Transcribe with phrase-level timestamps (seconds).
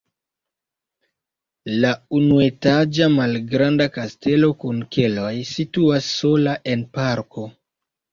[1.83, 1.89] La
[2.19, 7.45] unuetaĝa malgranda kastelo kun keloj situas sola en parko.